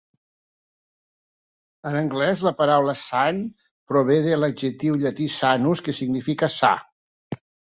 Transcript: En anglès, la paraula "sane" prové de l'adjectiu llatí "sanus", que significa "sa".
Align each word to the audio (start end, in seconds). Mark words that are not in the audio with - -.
En 1.89 1.97
anglès, 1.99 2.41
la 2.47 2.53
paraula 2.63 2.95
"sane" 3.03 3.45
prové 3.93 4.19
de 4.29 4.41
l'adjectiu 4.43 4.99
llatí 5.05 5.29
"sanus", 5.37 5.85
que 5.89 5.99
significa 6.01 6.53
"sa". 6.57 6.75